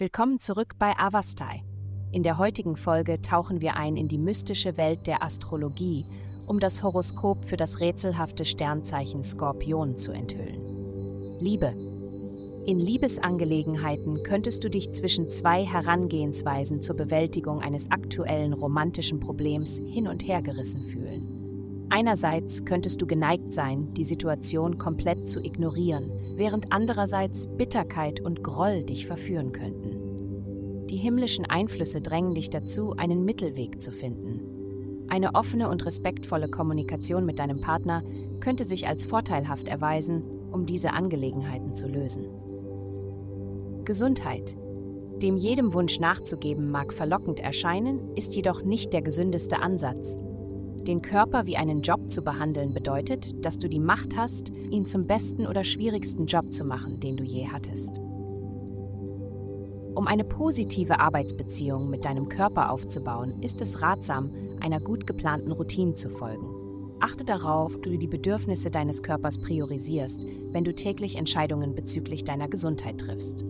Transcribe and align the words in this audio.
Willkommen 0.00 0.38
zurück 0.38 0.76
bei 0.78 0.98
Avastai. 0.98 1.62
In 2.10 2.22
der 2.22 2.38
heutigen 2.38 2.78
Folge 2.78 3.20
tauchen 3.20 3.60
wir 3.60 3.76
ein 3.76 3.98
in 3.98 4.08
die 4.08 4.16
mystische 4.16 4.78
Welt 4.78 5.06
der 5.06 5.22
Astrologie, 5.22 6.06
um 6.46 6.58
das 6.58 6.82
Horoskop 6.82 7.44
für 7.44 7.58
das 7.58 7.80
rätselhafte 7.80 8.46
Sternzeichen 8.46 9.22
Skorpion 9.22 9.98
zu 9.98 10.12
enthüllen. 10.12 11.38
Liebe. 11.38 11.74
In 12.64 12.78
Liebesangelegenheiten 12.78 14.22
könntest 14.22 14.64
du 14.64 14.70
dich 14.70 14.90
zwischen 14.92 15.28
zwei 15.28 15.66
Herangehensweisen 15.66 16.80
zur 16.80 16.96
Bewältigung 16.96 17.60
eines 17.60 17.90
aktuellen 17.90 18.54
romantischen 18.54 19.20
Problems 19.20 19.82
hin 19.84 20.08
und 20.08 20.26
her 20.26 20.40
gerissen 20.40 20.88
fühlen. 20.88 21.39
Einerseits 21.92 22.64
könntest 22.64 23.02
du 23.02 23.06
geneigt 23.06 23.52
sein, 23.52 23.92
die 23.94 24.04
Situation 24.04 24.78
komplett 24.78 25.28
zu 25.28 25.40
ignorieren, 25.40 26.12
während 26.36 26.72
andererseits 26.72 27.48
Bitterkeit 27.48 28.20
und 28.20 28.44
Groll 28.44 28.84
dich 28.84 29.06
verführen 29.06 29.50
könnten. 29.50 30.86
Die 30.86 30.96
himmlischen 30.96 31.46
Einflüsse 31.46 32.00
drängen 32.00 32.34
dich 32.34 32.48
dazu, 32.48 32.92
einen 32.96 33.24
Mittelweg 33.24 33.80
zu 33.80 33.90
finden. 33.90 35.06
Eine 35.08 35.34
offene 35.34 35.68
und 35.68 35.84
respektvolle 35.84 36.48
Kommunikation 36.48 37.26
mit 37.26 37.40
deinem 37.40 37.60
Partner 37.60 38.04
könnte 38.38 38.64
sich 38.64 38.86
als 38.86 39.04
vorteilhaft 39.04 39.66
erweisen, 39.66 40.22
um 40.52 40.66
diese 40.66 40.92
Angelegenheiten 40.92 41.74
zu 41.74 41.88
lösen. 41.88 42.26
Gesundheit. 43.84 44.56
Dem 45.20 45.36
jedem 45.36 45.74
Wunsch 45.74 45.98
nachzugeben 45.98 46.70
mag 46.70 46.92
verlockend 46.92 47.40
erscheinen, 47.40 48.14
ist 48.14 48.36
jedoch 48.36 48.62
nicht 48.62 48.92
der 48.92 49.02
gesündeste 49.02 49.60
Ansatz. 49.60 50.16
Den 50.86 51.02
Körper 51.02 51.44
wie 51.44 51.56
einen 51.56 51.82
Job 51.82 52.10
zu 52.10 52.22
behandeln 52.22 52.72
bedeutet, 52.72 53.44
dass 53.44 53.58
du 53.58 53.68
die 53.68 53.78
Macht 53.78 54.16
hast, 54.16 54.50
ihn 54.70 54.86
zum 54.86 55.06
besten 55.06 55.46
oder 55.46 55.62
schwierigsten 55.62 56.26
Job 56.26 56.52
zu 56.52 56.64
machen, 56.64 57.00
den 57.00 57.16
du 57.16 57.24
je 57.24 57.48
hattest. 57.48 58.00
Um 59.94 60.06
eine 60.06 60.24
positive 60.24 60.98
Arbeitsbeziehung 60.98 61.90
mit 61.90 62.06
deinem 62.06 62.28
Körper 62.28 62.70
aufzubauen, 62.70 63.42
ist 63.42 63.60
es 63.60 63.82
ratsam, 63.82 64.30
einer 64.60 64.80
gut 64.80 65.06
geplanten 65.06 65.52
Routine 65.52 65.94
zu 65.94 66.08
folgen. 66.08 66.48
Achte 67.00 67.24
darauf, 67.24 67.72
dass 67.72 67.80
du 67.82 67.98
die 67.98 68.06
Bedürfnisse 68.06 68.70
deines 68.70 69.02
Körpers 69.02 69.38
priorisierst, 69.38 70.24
wenn 70.50 70.64
du 70.64 70.74
täglich 70.74 71.16
Entscheidungen 71.16 71.74
bezüglich 71.74 72.24
deiner 72.24 72.48
Gesundheit 72.48 72.98
triffst. 72.98 73.44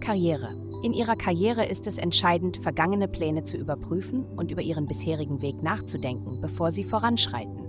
Karriere. 0.00 0.63
In 0.84 0.92
ihrer 0.92 1.16
Karriere 1.16 1.64
ist 1.64 1.86
es 1.86 1.96
entscheidend, 1.96 2.58
vergangene 2.58 3.08
Pläne 3.08 3.42
zu 3.44 3.56
überprüfen 3.56 4.26
und 4.36 4.50
über 4.50 4.60
ihren 4.60 4.86
bisherigen 4.86 5.40
Weg 5.40 5.62
nachzudenken, 5.62 6.42
bevor 6.42 6.72
sie 6.72 6.84
voranschreiten. 6.84 7.64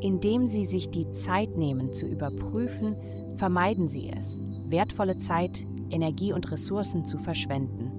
Indem 0.00 0.46
sie 0.46 0.64
sich 0.64 0.90
die 0.90 1.08
Zeit 1.12 1.56
nehmen 1.56 1.92
zu 1.92 2.08
überprüfen, 2.08 2.96
vermeiden 3.36 3.86
sie 3.86 4.10
es, 4.10 4.40
wertvolle 4.66 5.18
Zeit, 5.18 5.64
Energie 5.90 6.32
und 6.32 6.50
Ressourcen 6.50 7.04
zu 7.04 7.18
verschwenden. 7.18 7.92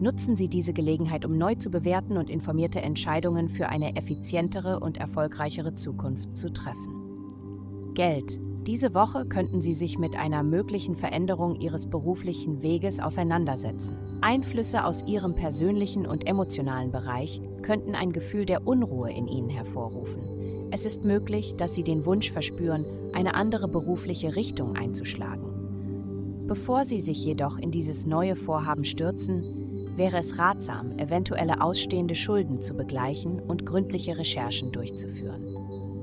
Nutzen 0.00 0.34
Sie 0.34 0.48
diese 0.48 0.72
Gelegenheit, 0.72 1.24
um 1.24 1.38
neu 1.38 1.54
zu 1.54 1.70
bewerten 1.70 2.16
und 2.16 2.30
informierte 2.30 2.82
Entscheidungen 2.82 3.48
für 3.48 3.68
eine 3.68 3.94
effizientere 3.94 4.80
und 4.80 4.96
erfolgreichere 4.96 5.74
Zukunft 5.74 6.36
zu 6.36 6.52
treffen. 6.52 7.92
Geld. 7.94 8.40
Diese 8.66 8.94
Woche 8.94 9.26
könnten 9.26 9.60
Sie 9.60 9.74
sich 9.74 9.98
mit 9.98 10.16
einer 10.16 10.42
möglichen 10.42 10.96
Veränderung 10.96 11.60
Ihres 11.60 11.86
beruflichen 11.86 12.62
Weges 12.62 12.98
auseinandersetzen. 12.98 13.98
Einflüsse 14.22 14.86
aus 14.86 15.06
Ihrem 15.06 15.34
persönlichen 15.34 16.06
und 16.06 16.26
emotionalen 16.26 16.90
Bereich 16.90 17.42
könnten 17.60 17.94
ein 17.94 18.12
Gefühl 18.12 18.46
der 18.46 18.66
Unruhe 18.66 19.12
in 19.12 19.28
Ihnen 19.28 19.50
hervorrufen. 19.50 20.22
Es 20.70 20.86
ist 20.86 21.04
möglich, 21.04 21.56
dass 21.56 21.74
Sie 21.74 21.82
den 21.82 22.06
Wunsch 22.06 22.32
verspüren, 22.32 22.86
eine 23.12 23.34
andere 23.34 23.68
berufliche 23.68 24.34
Richtung 24.34 24.76
einzuschlagen. 24.76 26.46
Bevor 26.46 26.86
Sie 26.86 27.00
sich 27.00 27.22
jedoch 27.22 27.58
in 27.58 27.70
dieses 27.70 28.06
neue 28.06 28.34
Vorhaben 28.34 28.86
stürzen, 28.86 29.92
wäre 29.96 30.16
es 30.16 30.38
ratsam, 30.38 30.98
eventuelle 30.98 31.60
ausstehende 31.60 32.14
Schulden 32.14 32.62
zu 32.62 32.72
begleichen 32.72 33.40
und 33.40 33.66
gründliche 33.66 34.16
Recherchen 34.16 34.72
durchzuführen. 34.72 35.44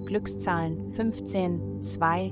Glückszahlen 0.05 0.91
15, 0.91 1.81
2, 1.81 2.31